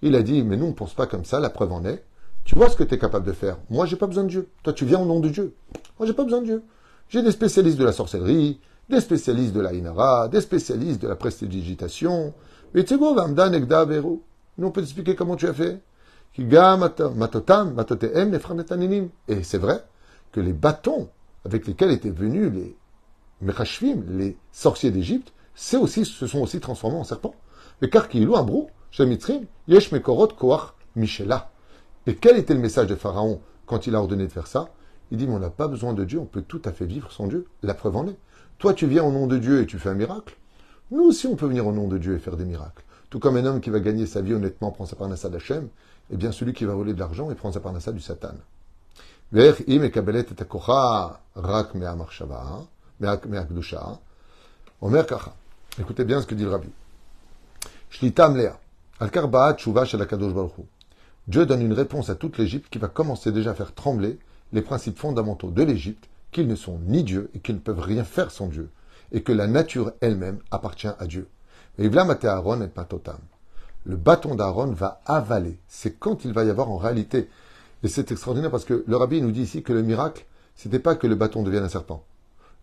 Il 0.02 0.14
a 0.16 0.22
dit, 0.22 0.42
mais 0.42 0.56
nous 0.56 0.66
on 0.66 0.68
ne 0.68 0.72
pense 0.72 0.94
pas 0.94 1.06
comme 1.06 1.24
ça, 1.24 1.40
la 1.40 1.50
preuve 1.50 1.72
en 1.72 1.84
est. 1.84 2.04
Tu 2.44 2.54
vois 2.54 2.68
ce 2.68 2.76
que 2.76 2.84
tu 2.84 2.94
es 2.94 2.98
capable 2.98 3.26
de 3.26 3.32
faire. 3.32 3.56
Moi, 3.70 3.86
j'ai 3.86 3.96
pas 3.96 4.06
besoin 4.06 4.24
de 4.24 4.28
Dieu. 4.28 4.48
Toi, 4.62 4.74
tu 4.74 4.84
viens 4.84 5.00
au 5.00 5.06
nom 5.06 5.18
de 5.18 5.30
Dieu. 5.30 5.54
Moi, 5.98 6.06
j'ai 6.06 6.12
pas 6.12 6.24
besoin 6.24 6.40
de 6.40 6.46
Dieu. 6.46 6.62
J'ai 7.08 7.22
des 7.22 7.32
spécialistes 7.32 7.78
de 7.78 7.84
la 7.84 7.92
sorcellerie, 7.92 8.60
des 8.90 9.00
spécialistes 9.00 9.54
de 9.54 9.60
la 9.60 9.72
inara, 9.72 10.28
des 10.28 10.42
spécialistes 10.42 11.00
de 11.00 11.08
la 11.08 11.16
prestidigitation. 11.16 12.34
Nous, 12.74 14.22
on 14.58 14.70
peut 14.70 14.84
comment 15.16 15.36
tu 15.36 15.46
as 15.46 15.54
fait. 15.54 15.80
Et 16.36 16.48
c'est 19.42 19.58
vrai 19.58 19.84
que 20.32 20.40
les 20.40 20.52
bâtons 20.52 21.08
avec 21.44 21.68
lesquels 21.68 21.92
étaient 21.92 22.10
venus 22.10 22.52
les 22.52 22.76
Merashvim, 23.42 24.02
les 24.08 24.36
sorciers 24.50 24.90
d'Égypte, 24.90 25.32
se 25.54 25.86
sont 26.26 26.40
aussi 26.40 26.58
transformés 26.58 26.96
en 26.96 27.04
serpents. 27.04 27.36
Et 27.80 27.88
car 27.88 28.08
un 28.12 28.42
brou, 28.42 28.70
Shemitrim, 28.90 29.44
Yesh 29.68 29.92
Mekorot 29.92 30.26
Koach 30.28 30.74
Michela. 30.96 31.52
Et 32.06 32.16
quel 32.16 32.36
était 32.36 32.54
le 32.54 32.60
message 32.60 32.88
de 32.88 32.96
Pharaon 32.96 33.40
quand 33.66 33.86
il 33.86 33.94
a 33.94 34.00
ordonné 34.00 34.26
de 34.26 34.32
faire 34.32 34.48
ça? 34.48 34.70
Il 35.12 35.18
dit, 35.18 35.28
mais 35.28 35.34
on 35.34 35.38
n'a 35.38 35.50
pas 35.50 35.68
besoin 35.68 35.92
de 35.92 36.04
Dieu, 36.04 36.18
on 36.18 36.24
peut 36.24 36.42
tout 36.42 36.62
à 36.64 36.72
fait 36.72 36.86
vivre 36.86 37.12
sans 37.12 37.28
Dieu. 37.28 37.46
La 37.62 37.74
preuve 37.74 37.96
en 37.96 38.08
est. 38.08 38.18
Toi, 38.58 38.74
tu 38.74 38.88
viens 38.88 39.04
au 39.04 39.12
nom 39.12 39.28
de 39.28 39.38
Dieu 39.38 39.60
et 39.60 39.66
tu 39.66 39.78
fais 39.78 39.90
un 39.90 39.94
miracle. 39.94 40.36
Nous 40.90 41.02
aussi, 41.02 41.26
on 41.26 41.36
peut 41.36 41.46
venir 41.46 41.66
au 41.66 41.72
nom 41.72 41.88
de 41.88 41.98
Dieu 41.98 42.14
et 42.14 42.18
faire 42.18 42.36
des 42.36 42.44
miracles. 42.44 42.84
Tout 43.10 43.18
comme 43.18 43.36
un 43.36 43.44
homme 43.44 43.60
qui 43.60 43.70
va 43.70 43.80
gagner 43.80 44.06
sa 44.06 44.20
vie 44.20 44.34
honnêtement 44.34 44.70
prend 44.70 44.86
sa 44.86 44.96
parnassa 44.96 45.28
d'Hachem, 45.28 45.68
eh 46.10 46.16
bien 46.16 46.32
celui 46.32 46.52
qui 46.52 46.64
va 46.64 46.74
voler 46.74 46.94
de 46.94 46.98
l'argent, 46.98 47.30
il 47.30 47.36
prend 47.36 47.52
sa 47.52 47.60
parnassa 47.60 47.92
du 47.92 48.00
Satan. 48.00 48.34
Écoutez 55.78 56.04
bien 56.04 56.20
ce 56.20 56.26
que 56.26 56.34
dit 56.34 56.44
le 56.44 56.50
rabbi. 56.50 56.68
Dieu 61.26 61.46
donne 61.46 61.62
une 61.62 61.72
réponse 61.72 62.10
à 62.10 62.14
toute 62.14 62.38
l'Égypte 62.38 62.68
qui 62.70 62.78
va 62.78 62.88
commencer 62.88 63.32
déjà 63.32 63.52
à 63.52 63.54
faire 63.54 63.72
trembler 63.72 64.18
les 64.52 64.62
principes 64.62 64.98
fondamentaux 64.98 65.50
de 65.50 65.62
l'Égypte, 65.62 66.08
qu'ils 66.30 66.46
ne 66.46 66.54
sont 66.54 66.78
ni 66.86 67.02
Dieu 67.02 67.30
et 67.34 67.38
qu'ils 67.38 67.54
ne 67.54 67.60
peuvent 67.60 67.80
rien 67.80 68.04
faire 68.04 68.30
sans 68.30 68.48
Dieu, 68.48 68.68
et 69.14 69.22
que 69.22 69.32
la 69.32 69.46
nature 69.46 69.92
elle-même 70.02 70.40
appartient 70.50 70.86
à 70.86 71.06
Dieu. 71.06 71.28
Le 71.78 71.88
bâton 73.96 74.34
d'Aaron 74.34 74.72
va 74.72 75.00
avaler. 75.06 75.58
C'est 75.66 75.98
quand 75.98 76.26
il 76.26 76.34
va 76.34 76.44
y 76.44 76.50
avoir 76.50 76.70
en 76.70 76.76
réalité. 76.76 77.30
Et 77.82 77.88
c'est 77.88 78.12
extraordinaire 78.12 78.50
parce 78.50 78.66
que 78.66 78.84
le 78.86 78.96
rabbi 78.96 79.22
nous 79.22 79.30
dit 79.30 79.42
ici 79.42 79.62
que 79.62 79.72
le 79.72 79.82
miracle, 79.82 80.26
c'était 80.54 80.78
pas 80.78 80.94
que 80.96 81.06
le 81.06 81.14
bâton 81.14 81.42
devienne 81.42 81.64
un 81.64 81.68
serpent. 81.68 82.04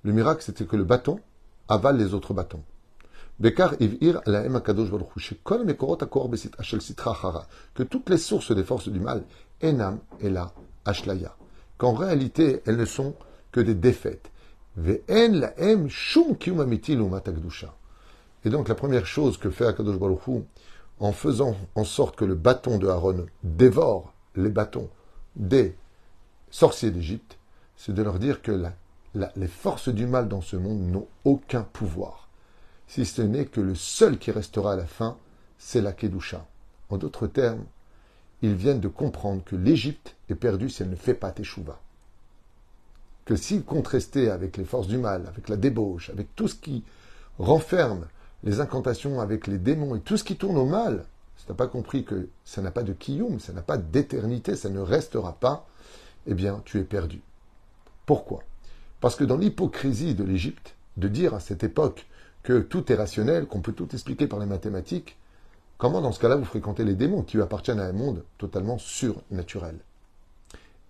Le 0.04 0.12
miracle, 0.14 0.44
c'était 0.44 0.66
que 0.66 0.76
le 0.76 0.84
bâton 0.84 1.20
avale 1.68 1.98
les 1.98 2.14
autres 2.14 2.36
bâtons 2.36 2.62
que 7.74 7.84
toutes 7.84 8.10
les 8.10 8.18
sources 8.18 8.52
des 8.52 8.64
forces 8.64 8.90
du 8.90 9.00
mal, 9.00 9.24
Enam 9.64 10.00
et 10.20 10.30
la 10.30 10.52
Ashlaya, 10.86 11.36
qu'en 11.78 11.94
réalité 11.94 12.62
elles 12.66 12.78
ne 12.78 12.86
sont 12.86 13.16
que 13.52 13.60
des 13.60 13.74
défaites. 13.74 14.32
Et 14.78 15.04
donc 18.50 18.70
la 18.70 18.76
première 18.76 19.06
chose 19.06 19.38
que 19.38 19.50
fait 19.50 19.66
Akadosh 19.66 19.98
Baruch 19.98 20.44
en 21.00 21.12
faisant 21.12 21.56
en 21.76 21.84
sorte 21.84 22.16
que 22.16 22.26
le 22.26 22.36
bâton 22.36 22.78
de 22.78 22.88
Aaron 22.88 23.26
dévore 23.44 24.14
les 24.36 24.50
bâtons 24.50 24.90
des 25.36 25.76
sorciers 26.52 26.92
d'Égypte, 26.92 27.38
c'est 27.76 27.94
de 27.94 28.04
leur 28.04 28.20
dire 28.20 28.42
que 28.42 28.64
les 29.36 29.48
forces 29.48 29.90
du 29.90 30.06
mal 30.06 30.28
dans 30.28 30.42
ce 30.42 30.56
monde 30.56 30.92
n'ont 30.92 31.08
aucun 31.26 31.64
pouvoir, 31.64 32.30
si 32.88 33.06
ce 33.06 33.22
n'est 33.22 33.46
que 33.46 33.62
le 33.62 33.76
seul 33.76 34.18
qui 34.18 34.32
restera 34.32 34.74
à 34.74 34.76
la 34.76 34.86
fin, 34.86 35.18
c'est 35.58 35.82
la 35.82 35.94
Kedusha. 35.94 36.46
En 36.90 36.98
d'autres 36.98 37.28
termes, 37.28 37.64
ils 38.42 38.56
viennent 38.56 38.80
de 38.80 38.88
comprendre 38.88 39.44
que 39.44 39.56
l'Égypte 39.56 40.16
est 40.30 40.36
perdue 40.36 40.70
si 40.70 40.84
elle 40.84 40.90
ne 40.90 40.96
fait 40.96 41.14
pas 41.14 41.32
Teshuvah. 41.32 41.80
Que 43.32 43.38
s'ils 43.38 43.64
comptent 43.64 43.88
rester 43.88 44.30
avec 44.30 44.58
les 44.58 44.66
forces 44.66 44.88
du 44.88 44.98
mal, 44.98 45.26
avec 45.26 45.48
la 45.48 45.56
débauche, 45.56 46.10
avec 46.10 46.36
tout 46.36 46.50
ce 46.50 46.56
qui 46.56 46.84
renferme 47.40 48.08
les 48.44 48.60
incantations, 48.60 49.22
avec 49.22 49.48
les 49.48 49.58
démons 49.58 49.96
et 49.96 50.02
tout 50.02 50.18
ce 50.18 50.26
qui 50.26 50.36
tourne 50.36 50.58
au 50.58 50.66
mal, 50.66 51.06
si 51.38 51.46
tu 51.46 51.52
n'as 51.54 51.56
pas 51.56 51.68
compris 51.68 52.04
que 52.04 52.28
ça 52.44 52.62
n'a 52.62 52.72
pas 52.72 52.84
de 52.84 52.92
kiyum, 52.92 53.40
ça 53.40 53.54
n'a 53.54 53.62
pas 53.62 53.78
d'éternité, 53.78 54.58
ça 54.58 54.68
ne 54.68 54.82
restera 54.82 55.32
pas, 55.32 55.66
eh 56.28 56.34
bien, 56.34 56.62
tu 56.66 56.78
es 56.78 56.84
perdu. 56.84 57.22
Pourquoi? 58.06 58.44
Parce 59.00 59.16
que 59.16 59.24
dans 59.24 59.38
l'hypocrisie 59.38 60.14
de 60.14 60.26
l'Égypte, 60.26 60.76
de 60.98 61.08
dire 61.08 61.34
à 61.34 61.40
cette 61.40 61.64
époque 61.64 62.08
que 62.44 62.60
tout 62.60 62.92
est 62.92 62.96
rationnel, 62.96 63.46
qu'on 63.46 63.62
peut 63.62 63.72
tout 63.72 63.88
expliquer 63.94 64.28
par 64.28 64.40
les 64.40 64.46
mathématiques, 64.46 65.18
Comment 65.78 66.02
dans 66.02 66.12
ce 66.12 66.20
cas-là 66.20 66.36
vous 66.36 66.44
fréquentez 66.44 66.84
les 66.84 66.96
démons 66.96 67.24
qui 67.24 67.40
appartiennent 67.40 67.80
à 67.80 67.86
un 67.86 67.94
monde 67.94 68.26
totalement 68.38 68.78
surnaturel? 68.78 69.80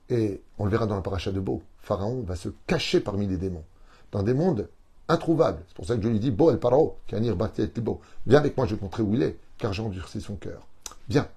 Et 0.09 0.41
on 0.57 0.65
le 0.65 0.71
verra 0.71 0.85
dans 0.85 0.95
la 0.95 1.01
paracha 1.01 1.31
de 1.31 1.39
Beau, 1.39 1.61
Pharaon 1.81 2.21
va 2.21 2.35
se 2.35 2.49
cacher 2.67 2.99
parmi 2.99 3.27
les 3.27 3.37
démons, 3.37 3.63
dans 4.11 4.23
des 4.23 4.33
mondes 4.33 4.69
introuvables. 5.07 5.63
C'est 5.67 5.75
pour 5.75 5.85
ça 5.85 5.95
que 5.95 6.03
je 6.03 6.09
lui 6.09 6.19
dis, 6.19 6.31
Beau 6.31 6.51
el 6.51 6.59
Paro, 6.59 6.97
Kanir 7.07 7.35
Beau, 7.35 8.01
viens 8.25 8.39
avec 8.39 8.55
moi, 8.55 8.65
je 8.65 8.71
vais 8.71 8.77
te 8.77 8.83
montrer 8.83 9.03
où 9.03 9.13
il 9.13 9.23
est, 9.23 9.37
car 9.57 9.73
j'ai 9.73 9.83
endurci 9.83 10.21
son 10.21 10.35
cœur. 10.35 10.67
Viens. 11.09 11.27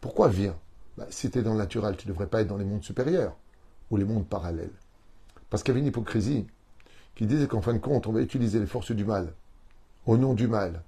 Pourquoi 0.00 0.28
viens? 0.28 0.54
Bah, 0.96 1.06
Si 1.10 1.30
tu 1.30 1.38
es 1.38 1.42
dans 1.42 1.52
le 1.52 1.58
naturel, 1.58 1.96
tu 1.96 2.06
ne 2.06 2.12
devrais 2.12 2.26
pas 2.26 2.42
être 2.42 2.48
dans 2.48 2.56
les 2.56 2.64
mondes 2.64 2.84
supérieurs 2.84 3.34
ou 3.90 3.96
les 3.96 4.04
mondes 4.04 4.26
parallèles. 4.26 4.70
Parce 5.50 5.62
qu'il 5.62 5.72
y 5.72 5.72
avait 5.72 5.80
une 5.80 5.86
hypocrisie 5.86 6.46
qui 7.14 7.26
disait 7.26 7.48
qu'en 7.48 7.62
fin 7.62 7.72
de 7.72 7.78
compte, 7.78 8.06
on 8.06 8.12
va 8.12 8.20
utiliser 8.20 8.60
les 8.60 8.66
forces 8.66 8.92
du 8.92 9.04
mal. 9.04 9.32
Au 10.06 10.16
nom 10.16 10.34
du 10.34 10.46
mal, 10.46 10.82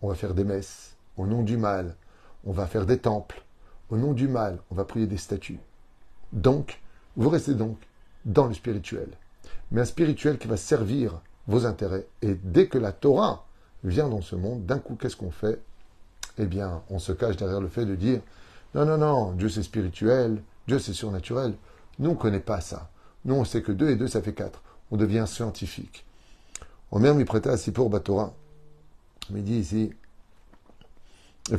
on 0.00 0.08
va 0.08 0.14
faire 0.14 0.34
des 0.34 0.44
messes, 0.44 0.96
au 1.16 1.26
nom 1.26 1.42
du 1.42 1.56
mal, 1.56 1.94
on 2.44 2.52
va 2.52 2.66
faire 2.66 2.86
des 2.86 2.98
temples. 2.98 3.42
Au 3.90 3.96
nom 3.96 4.12
du 4.12 4.26
mal, 4.26 4.58
on 4.70 4.74
va 4.74 4.84
prier 4.84 5.06
des 5.06 5.18
statues. 5.18 5.60
Donc, 6.32 6.80
vous 7.16 7.28
restez 7.28 7.54
donc 7.54 7.76
dans 8.24 8.46
le 8.46 8.54
spirituel. 8.54 9.08
Mais 9.70 9.80
un 9.80 9.86
spirituel 9.86 10.38
qui 10.38 10.48
va 10.48 10.56
servir 10.56 11.20
vos 11.46 11.66
intérêts. 11.66 12.06
Et 12.20 12.34
dès 12.34 12.68
que 12.68 12.78
la 12.78 12.92
Torah 12.92 13.46
vient 13.84 14.08
dans 14.08 14.22
ce 14.22 14.36
monde, 14.36 14.66
d'un 14.66 14.78
coup, 14.78 14.94
qu'est-ce 14.94 15.16
qu'on 15.16 15.30
fait? 15.30 15.60
Eh 16.38 16.46
bien, 16.46 16.82
on 16.88 16.98
se 16.98 17.12
cache 17.12 17.36
derrière 17.36 17.60
le 17.60 17.68
fait 17.68 17.84
de 17.84 17.94
dire 17.94 18.20
non, 18.74 18.86
non, 18.86 18.96
non, 18.96 19.32
Dieu 19.32 19.48
c'est 19.48 19.62
spirituel, 19.62 20.42
Dieu 20.66 20.78
c'est 20.78 20.94
surnaturel. 20.94 21.54
Nous, 21.98 22.10
on 22.10 22.14
ne 22.14 22.18
connaît 22.18 22.40
pas 22.40 22.60
ça. 22.60 22.88
Nous, 23.24 23.34
on 23.34 23.44
sait 23.44 23.62
que 23.62 23.72
deux 23.72 23.90
et 23.90 23.96
deux, 23.96 24.08
ça 24.08 24.22
fait 24.22 24.32
quatre. 24.32 24.62
On 24.90 24.96
devient 24.96 25.24
scientifique. 25.26 26.06
Omer 26.90 27.14
m'y 27.14 27.24
prêtait 27.24 27.50
assis 27.50 27.70
pour 27.70 27.90
Batora. 27.90 28.32
Il 29.30 29.44
dit 29.44 29.58
ici 29.58 29.92
et 31.50 31.56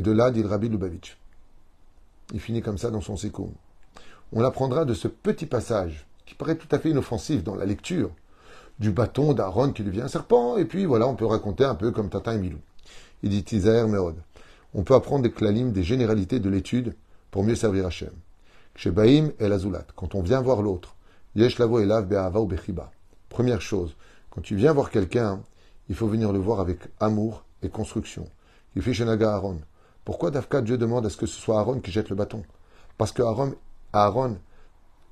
de 0.00 0.12
là, 0.12 0.30
dit 0.30 0.42
le 0.42 0.48
Rabbi 0.48 0.68
Lubavitch. 0.68 1.16
Il 2.32 2.40
finit 2.40 2.62
comme 2.62 2.78
ça 2.78 2.90
dans 2.90 3.00
son 3.00 3.16
sécoum. 3.16 3.52
On 4.36 4.42
apprendra 4.42 4.84
de 4.84 4.94
ce 4.94 5.06
petit 5.06 5.46
passage, 5.46 6.08
qui 6.26 6.34
paraît 6.34 6.56
tout 6.56 6.66
à 6.72 6.80
fait 6.80 6.90
inoffensif 6.90 7.44
dans 7.44 7.54
la 7.54 7.64
lecture, 7.64 8.10
du 8.80 8.90
bâton 8.90 9.32
d'Aaron 9.32 9.70
qui 9.70 9.84
devient 9.84 10.02
un 10.02 10.08
serpent, 10.08 10.56
et 10.56 10.64
puis 10.64 10.86
voilà, 10.86 11.06
on 11.06 11.14
peut 11.14 11.24
raconter 11.24 11.64
un 11.64 11.76
peu 11.76 11.92
comme 11.92 12.08
Tata 12.08 12.34
et 12.34 12.38
Milou. 12.38 12.58
Il 13.22 13.30
dit 13.30 13.44
Tizaer 13.44 13.86
Meod. 13.86 14.16
On 14.74 14.82
peut 14.82 14.94
apprendre 14.94 15.22
des 15.22 15.30
klalim, 15.30 15.70
des 15.70 15.84
généralités 15.84 16.40
de 16.40 16.50
l'étude 16.50 16.96
pour 17.30 17.44
mieux 17.44 17.54
servir 17.54 17.86
Hachem. 17.86 18.10
Quand 19.94 20.16
on 20.16 20.22
vient 20.22 20.40
voir 20.40 20.62
l'autre, 20.62 20.96
Yesh 21.36 21.60
lavo 21.60 21.78
elav 21.78 22.08
be'ava 22.08 22.40
ou 22.40 22.46
bechiba. 22.46 22.90
Première 23.28 23.60
chose, 23.60 23.94
quand 24.30 24.40
tu 24.40 24.56
viens 24.56 24.72
voir 24.72 24.90
quelqu'un, 24.90 25.42
il 25.88 25.94
faut 25.94 26.08
venir 26.08 26.32
le 26.32 26.40
voir 26.40 26.58
avec 26.58 26.80
amour 26.98 27.44
et 27.62 27.68
construction. 27.68 28.26
Il 28.74 28.82
fait 28.82 28.94
Shenaga 28.94 29.32
Aaron. 29.32 29.60
Pourquoi 30.04 30.32
Dafka 30.32 30.60
Dieu 30.60 30.76
demande 30.76 31.06
à 31.06 31.10
ce 31.10 31.16
que 31.16 31.26
ce 31.26 31.40
soit 31.40 31.60
Aaron 31.60 31.78
qui 31.78 31.92
jette 31.92 32.10
le 32.10 32.16
bâton? 32.16 32.42
Parce 32.98 33.12
que 33.12 33.22
Aaron, 33.22 33.54
Aaron 33.94 34.38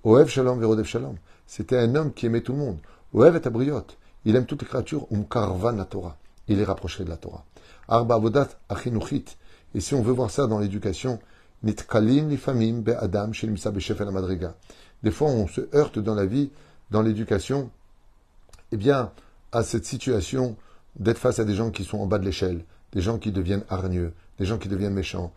Oev 0.04 0.28
Shalom 0.28 0.58
Verodev 0.58 0.84
Shalom, 0.84 1.14
c'était 1.46 1.78
un 1.78 1.94
homme 1.94 2.12
qui 2.12 2.26
aimait 2.26 2.40
tout 2.40 2.52
le 2.52 2.58
monde. 2.58 2.78
Oev 3.14 3.36
est 3.36 3.46
abriot. 3.46 3.86
Il 4.24 4.34
aime 4.34 4.44
toutes 4.44 4.62
les 4.62 4.68
créatures, 4.68 5.06
um 5.12 5.24
karvan 5.24 5.72
la 5.72 5.84
Torah. 5.84 6.16
Il 6.48 6.58
est 6.58 6.64
rapproché 6.64 7.04
de 7.04 7.08
la 7.08 7.16
Torah. 7.16 7.44
Arba 7.86 8.16
Avodat 8.16 8.48
Achinuchit. 8.68 9.36
Et 9.74 9.80
si 9.80 9.94
on 9.94 10.02
veut 10.02 10.12
voir 10.12 10.30
ça 10.30 10.48
dans 10.48 10.58
l'éducation, 10.58 11.20
Nitkalim 11.62 12.28
Lifamim 12.28 12.80
Be 12.80 12.90
Adam 12.98 13.32
Shelimsa 13.32 13.70
Madriga. 14.10 14.54
Des 15.04 15.12
fois, 15.12 15.28
on 15.28 15.46
se 15.46 15.60
heurte 15.74 16.00
dans 16.00 16.14
la 16.14 16.26
vie, 16.26 16.50
dans 16.90 17.02
l'éducation. 17.02 17.70
Eh 18.72 18.76
bien, 18.76 19.12
à 19.52 19.62
cette 19.62 19.84
situation 19.84 20.56
d'être 20.96 21.18
face 21.18 21.38
à 21.38 21.44
des 21.44 21.54
gens 21.54 21.70
qui 21.70 21.84
sont 21.84 21.98
en 21.98 22.06
bas 22.06 22.18
de 22.18 22.24
l'échelle, 22.24 22.64
des 22.92 23.00
gens 23.00 23.18
qui 23.18 23.30
deviennent 23.30 23.64
hargneux, 23.68 24.12
des 24.38 24.44
gens 24.44 24.58
qui 24.58 24.68
deviennent 24.68 24.94
méchants. 24.94 25.32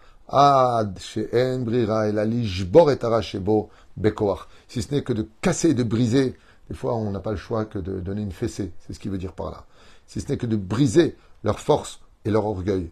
Si 4.67 4.81
ce 4.81 4.93
n'est 4.93 5.03
que 5.03 5.13
de 5.13 5.27
casser, 5.41 5.73
de 5.73 5.83
briser. 5.83 6.35
Des 6.69 6.75
fois, 6.75 6.95
on 6.95 7.11
n'a 7.11 7.19
pas 7.19 7.31
le 7.31 7.37
choix 7.37 7.65
que 7.65 7.77
de 7.77 7.99
donner 7.99 8.21
une 8.21 8.31
fessée. 8.31 8.71
C'est 8.79 8.93
ce 8.93 8.99
qu'il 8.99 9.11
veut 9.11 9.17
dire 9.17 9.33
par 9.33 9.51
là. 9.51 9.65
Si 10.07 10.21
ce 10.21 10.29
n'est 10.29 10.37
que 10.37 10.47
de 10.47 10.55
briser 10.55 11.15
leur 11.43 11.59
force 11.59 11.99
et 12.25 12.31
leur 12.31 12.45
orgueil. 12.45 12.89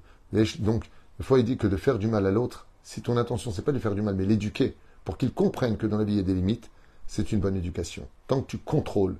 Donc, 0.59 0.85
des 1.19 1.23
fois, 1.23 1.39
il 1.39 1.45
dit 1.45 1.57
que 1.57 1.67
de 1.67 1.77
faire 1.77 1.97
du 1.99 2.07
mal 2.07 2.25
à 2.25 2.31
l'autre, 2.31 2.67
si 2.83 3.01
ton 3.01 3.17
intention, 3.17 3.51
c'est 3.51 3.61
pas 3.63 3.71
de 3.71 3.79
faire 3.79 3.95
du 3.95 4.01
mal, 4.01 4.15
mais 4.15 4.25
l'éduquer, 4.25 4.75
pour 5.05 5.17
qu'il 5.17 5.33
comprenne 5.33 5.77
que 5.77 5.87
dans 5.87 5.97
la 5.97 6.03
vie, 6.03 6.13
il 6.13 6.17
y 6.17 6.19
a 6.19 6.23
des 6.23 6.33
limites, 6.33 6.69
c'est 7.07 7.31
une 7.31 7.39
bonne 7.39 7.55
éducation. 7.55 8.07
Tant 8.27 8.41
que 8.41 8.47
tu 8.47 8.57
contrôles 8.57 9.15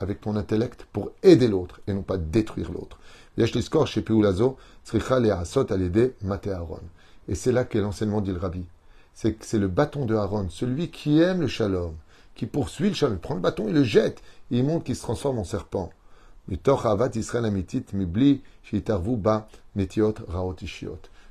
avec 0.00 0.20
ton 0.20 0.36
intellect 0.36 0.86
pour 0.92 1.10
aider 1.22 1.48
l'autre 1.48 1.80
et 1.86 1.94
non 1.94 2.02
pas 2.02 2.18
détruire 2.18 2.70
l'autre. 2.72 2.98
Et 7.28 7.34
c'est 7.34 7.52
là 7.52 7.64
qu'est 7.64 7.80
l'enseignement 7.80 8.20
dit 8.20 8.32
le 8.32 8.38
rabbi. 8.38 8.64
C'est 9.14 9.58
le 9.58 9.68
bâton 9.68 10.06
de 10.06 10.14
Aaron, 10.16 10.48
celui 10.50 10.90
qui 10.90 11.20
aime 11.20 11.40
le 11.40 11.46
shalom, 11.46 11.94
qui 12.34 12.46
poursuit 12.46 12.88
le 12.88 12.94
shalom, 12.94 13.16
il 13.16 13.20
prend 13.20 13.34
le 13.34 13.40
bâton, 13.40 13.66
il 13.68 13.74
le 13.74 13.84
jette, 13.84 14.22
et 14.50 14.58
il 14.58 14.64
montre 14.64 14.84
qu'il 14.84 14.96
se 14.96 15.02
transforme 15.02 15.38
en 15.38 15.44
serpent. 15.44 15.90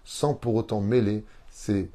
Sans 0.05 0.33
pour 0.33 0.55
autant 0.55 0.81
mêler 0.81 1.25
ses 1.51 1.91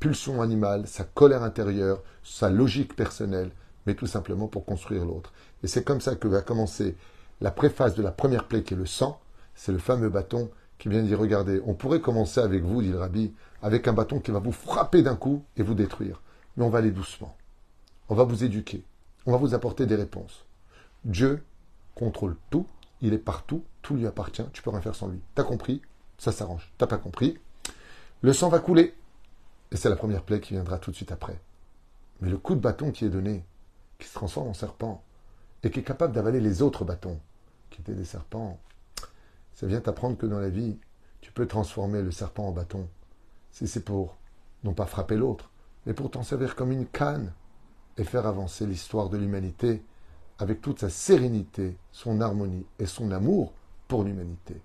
pulsions 0.00 0.42
animales, 0.42 0.86
sa 0.86 1.04
colère 1.04 1.42
intérieure, 1.42 2.02
sa 2.24 2.50
logique 2.50 2.96
personnelle, 2.96 3.50
mais 3.86 3.94
tout 3.94 4.06
simplement 4.06 4.48
pour 4.48 4.64
construire 4.64 5.04
l'autre. 5.04 5.32
Et 5.62 5.68
c'est 5.68 5.84
comme 5.84 6.00
ça 6.00 6.16
que 6.16 6.28
va 6.28 6.42
commencer 6.42 6.96
la 7.40 7.50
préface 7.50 7.94
de 7.94 8.02
la 8.02 8.10
première 8.10 8.48
plaie 8.48 8.62
qui 8.62 8.74
est 8.74 8.76
le 8.76 8.86
sang. 8.86 9.20
C'est 9.54 9.72
le 9.72 9.78
fameux 9.78 10.08
bâton 10.08 10.50
qui 10.78 10.88
vient 10.88 11.02
dire, 11.02 11.18
regardez, 11.18 11.60
on 11.64 11.74
pourrait 11.74 12.00
commencer 12.00 12.40
avec 12.40 12.62
vous, 12.62 12.82
dit 12.82 12.90
le 12.90 12.98
rabbi, 12.98 13.32
avec 13.62 13.88
un 13.88 13.92
bâton 13.92 14.20
qui 14.20 14.30
va 14.30 14.38
vous 14.38 14.52
frapper 14.52 15.02
d'un 15.02 15.16
coup 15.16 15.44
et 15.56 15.62
vous 15.62 15.74
détruire. 15.74 16.22
Mais 16.56 16.64
on 16.64 16.70
va 16.70 16.78
aller 16.78 16.90
doucement. 16.90 17.36
On 18.08 18.14
va 18.14 18.24
vous 18.24 18.44
éduquer. 18.44 18.84
On 19.26 19.32
va 19.32 19.38
vous 19.38 19.54
apporter 19.54 19.86
des 19.86 19.96
réponses. 19.96 20.46
Dieu 21.04 21.42
contrôle 21.94 22.36
tout. 22.50 22.66
Il 23.00 23.12
est 23.12 23.18
partout. 23.18 23.64
Tout 23.82 23.96
lui 23.96 24.06
appartient. 24.06 24.44
Tu 24.52 24.62
peux 24.62 24.70
rien 24.70 24.80
faire 24.80 24.94
sans 24.94 25.08
lui. 25.08 25.20
T'as 25.34 25.44
compris? 25.44 25.82
Ça 26.18 26.32
s'arrange. 26.32 26.72
T'as 26.78 26.86
pas 26.86 26.98
compris? 26.98 27.38
Le 28.22 28.32
sang 28.32 28.48
va 28.48 28.58
couler. 28.60 28.94
Et 29.72 29.76
c'est 29.76 29.90
la 29.90 29.96
première 29.96 30.22
plaie 30.22 30.40
qui 30.40 30.54
viendra 30.54 30.78
tout 30.78 30.90
de 30.90 30.96
suite 30.96 31.12
après. 31.12 31.40
Mais 32.20 32.30
le 32.30 32.38
coup 32.38 32.54
de 32.54 32.60
bâton 32.60 32.92
qui 32.92 33.04
est 33.04 33.10
donné, 33.10 33.44
qui 33.98 34.06
se 34.06 34.14
transforme 34.14 34.48
en 34.48 34.54
serpent, 34.54 35.02
et 35.62 35.70
qui 35.70 35.80
est 35.80 35.84
capable 35.84 36.14
d'avaler 36.14 36.40
les 36.40 36.62
autres 36.62 36.84
bâtons, 36.84 37.18
qui 37.70 37.80
étaient 37.80 37.94
des 37.94 38.04
serpents, 38.04 38.60
ça 39.56 39.66
vient 39.66 39.80
t'apprendre 39.80 40.18
que 40.18 40.26
dans 40.26 40.38
la 40.38 40.50
vie, 40.50 40.76
tu 41.22 41.32
peux 41.32 41.46
transformer 41.46 42.02
le 42.02 42.10
serpent 42.10 42.46
en 42.46 42.52
bâton. 42.52 42.86
Si 43.50 43.66
c'est 43.66 43.84
pour 43.84 44.16
non 44.64 44.74
pas 44.74 44.84
frapper 44.84 45.16
l'autre, 45.16 45.50
mais 45.86 45.94
pour 45.94 46.10
t'en 46.10 46.22
servir 46.22 46.54
comme 46.54 46.72
une 46.72 46.86
canne 46.86 47.32
et 47.96 48.04
faire 48.04 48.26
avancer 48.26 48.66
l'histoire 48.66 49.08
de 49.08 49.16
l'humanité 49.16 49.82
avec 50.38 50.60
toute 50.60 50.80
sa 50.80 50.90
sérénité, 50.90 51.74
son 51.90 52.20
harmonie 52.20 52.66
et 52.78 52.84
son 52.84 53.10
amour 53.10 53.54
pour 53.88 54.04
l'humanité. 54.04 54.60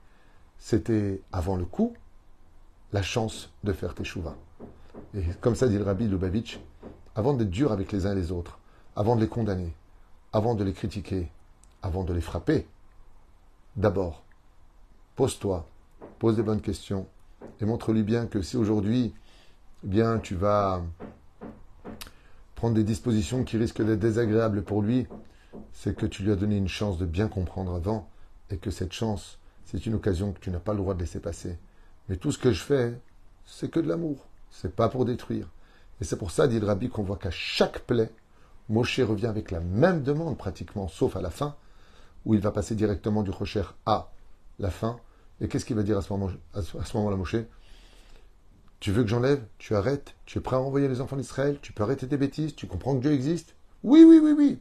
C'était 0.59 1.21
avant 1.31 1.55
le 1.55 1.63
coup 1.63 1.93
la 2.91 3.01
chance 3.01 3.49
de 3.63 3.71
faire 3.71 3.95
tes 3.95 4.03
chouvas. 4.03 4.35
Et 5.13 5.23
comme 5.39 5.55
ça 5.55 5.69
dit 5.69 5.77
le 5.77 5.85
rabbi 5.85 6.05
Lubavitch, 6.05 6.59
avant 7.15 7.33
d'être 7.33 7.49
dur 7.49 7.71
avec 7.71 7.93
les 7.93 8.05
uns 8.05 8.11
et 8.11 8.15
les 8.15 8.33
autres, 8.33 8.59
avant 8.97 9.15
de 9.15 9.21
les 9.21 9.29
condamner, 9.29 9.73
avant 10.33 10.53
de 10.53 10.65
les 10.65 10.73
critiquer, 10.73 11.31
avant 11.81 12.03
de 12.03 12.13
les 12.13 12.19
frapper, 12.19 12.67
d'abord, 13.77 14.25
pose-toi, 15.15 15.67
pose 16.19 16.35
des 16.35 16.43
bonnes 16.43 16.61
questions 16.61 17.07
et 17.59 17.65
montre-lui 17.65 18.03
bien 18.03 18.25
que 18.25 18.41
si 18.41 18.57
aujourd'hui, 18.57 19.13
eh 19.83 19.87
bien, 19.87 20.19
tu 20.19 20.35
vas 20.35 20.83
prendre 22.55 22.75
des 22.75 22.83
dispositions 22.83 23.43
qui 23.43 23.57
risquent 23.57 23.83
d'être 23.83 23.99
désagréables 23.99 24.63
pour 24.63 24.81
lui, 24.81 25.07
c'est 25.73 25.95
que 25.95 26.05
tu 26.05 26.23
lui 26.23 26.31
as 26.31 26.35
donné 26.35 26.57
une 26.57 26.67
chance 26.67 26.97
de 26.97 27.05
bien 27.05 27.27
comprendre 27.27 27.73
avant 27.73 28.07
et 28.49 28.57
que 28.57 28.71
cette 28.71 28.93
chance, 28.93 29.39
c'est 29.65 29.85
une 29.85 29.95
occasion 29.95 30.31
que 30.31 30.39
tu 30.39 30.51
n'as 30.51 30.59
pas 30.59 30.73
le 30.73 30.79
droit 30.79 30.93
de 30.93 30.99
laisser 30.99 31.19
passer. 31.19 31.57
Mais 32.09 32.17
tout 32.17 32.31
ce 32.31 32.37
que 32.37 32.51
je 32.51 32.61
fais, 32.61 32.99
c'est 33.45 33.71
que 33.71 33.79
de 33.79 33.87
l'amour. 33.87 34.27
C'est 34.49 34.75
pas 34.75 34.89
pour 34.89 35.05
détruire. 35.05 35.47
Et 35.99 36.03
c'est 36.03 36.17
pour 36.17 36.31
ça, 36.31 36.47
dit 36.47 36.59
le 36.59 36.65
rabbi, 36.65 36.89
qu'on 36.89 37.03
voit 37.03 37.17
qu'à 37.17 37.31
chaque 37.31 37.79
plaie, 37.79 38.11
Moshe 38.69 38.99
revient 38.99 39.27
avec 39.27 39.51
la 39.51 39.59
même 39.59 40.03
demande 40.03 40.37
pratiquement, 40.37 40.87
sauf 40.87 41.15
à 41.15 41.21
la 41.21 41.29
fin, 41.29 41.55
où 42.25 42.33
il 42.33 42.41
va 42.41 42.51
passer 42.51 42.75
directement 42.75 43.23
du 43.23 43.31
Rocher 43.31 43.63
à 43.85 44.11
la 44.59 44.69
fin. 44.69 44.99
Et 45.39 45.47
qu'est-ce 45.47 45.65
qu'il 45.65 45.75
va 45.75 45.83
dire 45.83 45.97
à 45.97 46.01
ce 46.01 46.13
moment-là, 46.13 46.61
moment 46.93 47.17
Moshe? 47.17 47.35
Tu 48.79 48.91
veux 48.91 49.03
que 49.03 49.09
j'enlève? 49.09 49.43
Tu 49.57 49.75
arrêtes? 49.75 50.15
Tu 50.25 50.39
es 50.39 50.41
prêt 50.41 50.55
à 50.55 50.59
envoyer 50.59 50.87
les 50.87 51.01
enfants 51.01 51.15
d'Israël? 51.15 51.59
Tu 51.61 51.71
peux 51.71 51.83
arrêter 51.83 52.07
tes 52.07 52.17
bêtises? 52.17 52.55
Tu 52.55 52.67
comprends 52.67 52.95
que 52.95 53.01
Dieu 53.01 53.11
existe? 53.11 53.55
Oui, 53.83 54.03
oui, 54.07 54.19
oui, 54.21 54.33
oui. 54.37 54.59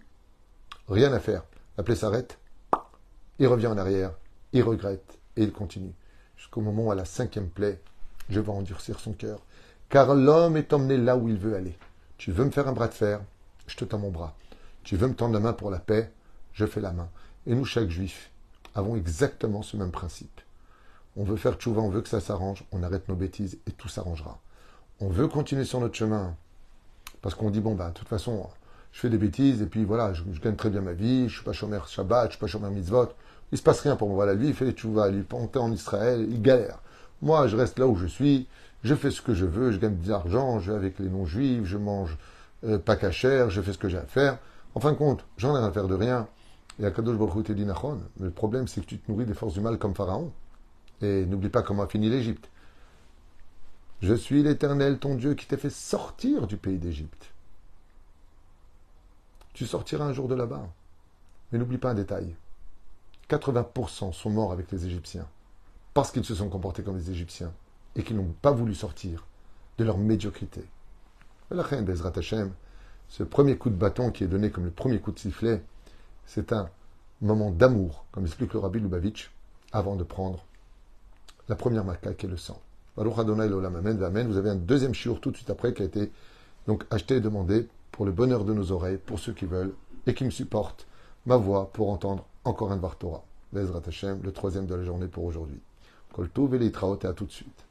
Rien 0.89 1.13
à 1.13 1.21
faire. 1.21 1.45
La 1.77 1.85
plaie 1.85 1.97
s'arrête. 1.97 2.39
Il 3.39 3.47
revient 3.47 3.69
en 3.69 3.79
arrière. 3.79 4.13
Il 4.53 4.63
regrette. 4.63 5.19
Et 5.37 5.45
il 5.45 5.53
continue. 5.53 5.95
Jusqu'au 6.37 6.61
moment 6.61 6.87
où, 6.87 6.91
à 6.91 6.95
la 6.95 7.05
cinquième 7.05 7.49
plaie, 7.49 7.81
je 8.29 8.41
vais 8.41 8.51
endurcir 8.51 9.01
son 9.01 9.13
cœur. 9.13 9.41
Car 9.89 10.15
l'homme 10.15 10.57
est 10.57 10.73
emmené 10.73 10.97
là 10.97 11.17
où 11.17 11.29
il 11.29 11.37
veut 11.37 11.55
aller. 11.55 11.77
Tu 12.19 12.33
veux 12.33 12.45
me 12.45 12.51
faire 12.51 12.69
un 12.69 12.73
bras 12.73 12.89
de 12.89 12.95
fer? 12.95 13.21
Je 13.67 13.77
te 13.77 13.85
tends 13.85 13.99
mon 13.99 14.11
bras. 14.11 14.37
Tu 14.83 14.97
veux 14.97 15.09
me 15.09 15.15
tendre 15.15 15.35
la 15.35 15.41
main 15.41 15.53
pour 15.53 15.71
la 15.71 15.79
paix? 15.79 16.13
Je 16.53 16.67
fais 16.67 16.81
la 16.81 16.93
main. 16.93 17.09
Et 17.47 17.55
nous, 17.55 17.65
chaque 17.65 17.89
juif, 17.89 18.31
avons 18.75 18.97
exactement 18.97 19.62
ce 19.62 19.77
même 19.77 19.91
principe. 19.91 20.41
On 21.17 21.25
veut 21.25 21.37
faire 21.37 21.55
tchouva, 21.55 21.81
on 21.81 21.89
veut 21.89 22.03
que 22.03 22.09
ça 22.09 22.21
s'arrange, 22.21 22.65
on 22.73 22.83
arrête 22.83 23.09
nos 23.09 23.17
bêtises 23.17 23.59
et 23.67 23.73
tout 23.73 23.89
s'arrangera. 23.89 24.39
On 25.00 25.09
veut 25.09 25.29
continuer 25.29 25.65
sur 25.65 25.81
notre 25.81 25.95
chemin 25.95 26.35
parce 27.23 27.35
qu'on 27.35 27.50
dit 27.50 27.61
bon 27.61 27.75
bah 27.75 27.89
de 27.89 27.95
toute 27.95 28.09
façon 28.09 28.49
je 28.93 29.00
fais 29.00 29.11
des 29.11 29.19
bêtises 29.19 29.61
et 29.62 29.67
puis 29.67 29.85
voilà 29.85 30.12
je, 30.15 30.23
gagne 30.41 30.57
très 30.57 30.71
bien 30.71 30.81
ma 30.81 30.93
vie, 30.93 31.29
je 31.29 31.35
suis 31.37 31.45
pas 31.45 31.53
chômeur 31.53 31.89
Shabbat, 31.89 32.27
je 32.27 32.31
suis 32.33 32.41
pas 32.41 32.47
chômeur 32.47 32.71
mitzvot, 32.71 33.09
il 33.53 33.59
se 33.59 33.62
passe 33.62 33.81
rien 33.81 33.97
pour 33.97 34.09
moi. 34.09 34.17
Voilà 34.17 34.35
lui 34.35 34.49
il 34.49 34.55
fait 34.55 34.65
les 34.65 34.73
tchouva, 34.73 35.11
lui 35.11 35.25
monter 35.31 35.59
en 35.59 35.73
Israël, 35.73 36.27
il 36.29 36.41
galère. 36.41 36.79
Moi 37.23 37.49
je 37.49 37.57
reste 37.57 37.79
là 37.79 37.87
où 37.87 37.97
je 37.97 38.07
suis, 38.07 38.47
je 38.85 38.95
fais 38.95 39.11
ce 39.11 39.21
que 39.21 39.35
je 39.35 39.47
veux, 39.47 39.73
je 39.73 39.79
gagne 39.79 39.99
de 39.99 40.09
l'argent, 40.09 40.61
je 40.61 40.71
vais 40.71 40.77
avec 40.77 40.99
les 40.99 41.09
non-juifs, 41.09 41.65
je 41.65 41.77
mange 41.77 42.17
euh, 42.65 42.79
pas 42.79 42.97
cachère, 42.97 43.50
je 43.50 43.61
fais 43.61 43.73
ce 43.73 43.79
que 43.79 43.89
j'ai 43.89 43.99
à 43.99 44.07
faire. 44.07 44.39
En 44.75 44.81
fin 44.81 44.93
de 44.93 44.97
compte, 44.97 45.25
j'en 45.37 45.57
ai 45.57 45.65
à 45.65 45.71
faire 45.73 45.89
de 45.89 45.95
rien. 45.95 46.29
Et 46.79 46.87
Akadosh 46.87 47.17
Baruch 47.17 47.47
te 47.47 47.53
dit 47.53 47.65
Nachon. 47.65 48.00
Le 48.21 48.31
problème, 48.31 48.69
c'est 48.69 48.81
que 48.81 48.87
tu 48.87 48.99
te 48.99 49.11
nourris 49.11 49.27
des 49.27 49.35
forces 49.35 49.55
du 49.55 49.61
mal 49.61 49.79
comme 49.79 49.95
Pharaon. 49.95 50.33
Et 51.03 51.27
n'oublie 51.27 51.49
pas 51.49 51.62
comment 51.62 51.83
a 51.83 51.89
fini 51.89 52.09
l'Égypte. 52.09 52.49
Je 54.00 54.15
suis 54.15 54.43
l'Éternel, 54.43 54.99
ton 54.99 55.15
Dieu, 55.15 55.35
qui 55.35 55.47
t'a 55.47 55.57
fait 55.57 55.71
sortir 55.71 56.47
du 56.47 56.57
pays 56.57 56.79
d'Égypte. 56.79 57.33
Tu 59.53 59.67
sortiras 59.67 60.07
un 60.07 60.12
jour 60.12 60.29
de 60.29 60.35
là-bas. 60.35 60.69
Mais 61.53 61.59
n'oublie 61.59 61.79
pas 61.79 61.91
un 61.91 61.95
détail. 61.95 62.35
80% 63.29 64.12
sont 64.12 64.31
morts 64.31 64.53
avec 64.53 64.71
les 64.73 64.87
Égyptiens 64.87 65.27
parce 65.95 66.12
qu'ils 66.12 66.25
se 66.25 66.35
sont 66.35 66.49
comportés 66.49 66.83
comme 66.83 66.97
les 66.97 67.11
Égyptiens 67.11 67.53
et 67.97 68.03
qu'ils 68.03 68.17
n'ont 68.17 68.35
pas 68.43 68.53
voulu 68.53 68.75
sortir 68.75 69.27
de 69.79 69.85
leur 69.85 69.99
médiocrité. 69.99 70.65
La 71.50 71.62
reine 71.62 71.85
Bezrat 71.85 72.12
Hashem, 72.17 72.53
ce 73.09 73.23
premier 73.23 73.57
coup 73.57 73.71
de 73.71 73.75
bâton 73.75 74.11
qui 74.11 74.25
est 74.25 74.29
donné 74.29 74.50
comme 74.50 74.65
le 74.65 74.71
premier 74.71 75.00
coup 75.00 75.12
de 75.12 75.19
sifflet, 75.19 75.62
c'est 76.27 76.53
un 76.53 76.69
moment 77.21 77.50
d'amour, 77.50 78.05
comme 78.12 78.25
explique 78.25 78.55
le 78.55 78.61
rabbi 78.61 78.81
Lubavitch, 78.81 79.31
avant 79.73 79.97
de 79.97 80.05
prendre 80.05 80.45
la 81.49 81.57
première 81.57 81.85
maca 81.85 82.15
qui 82.15 82.27
est 82.27 82.29
le 82.29 82.37
sang. 82.37 82.61
Baruch 82.97 83.19
Adonai 83.19 83.47
Olam 83.47 83.77
Amen, 83.77 84.03
Amen. 84.03 84.27
Vous 84.29 84.37
avez 84.37 84.50
un 84.50 84.57
deuxième 84.57 84.95
chiour 84.95 85.21
tout 85.21 85.31
de 85.31 85.37
suite 85.37 85.50
après 85.50 85.73
qui 85.73 85.83
a 85.83 85.85
été 85.85 86.11
donc 86.67 86.85
acheté 86.91 87.17
et 87.17 87.21
demandé 87.21 87.69
pour 87.93 88.04
le 88.04 88.13
bonheur 88.13 88.45
de 88.45 88.52
nos 88.52 88.73
oreilles, 88.73 88.99
pour 88.99 89.19
ceux 89.19 89.33
qui 89.33 89.47
veulent 89.47 89.75
et 90.06 90.15
qui 90.15 90.25
me 90.25 90.30
supportent 90.30 90.87
ma 91.26 91.37
voix 91.37 91.71
pour 91.73 91.91
entendre 91.91 92.25
encore 92.45 92.73
un 92.73 92.76
Dvar 92.76 92.97
Torah. 92.97 93.25
Le 93.52 94.30
troisième 94.30 94.67
de 94.67 94.75
la 94.75 94.85
journée 94.85 95.09
pour 95.09 95.25
aujourd'hui. 95.25 95.61
Kol 96.13 96.28
et 96.63 97.06
à 97.06 97.13
tout 97.13 97.25
de 97.25 97.30
suite. 97.30 97.65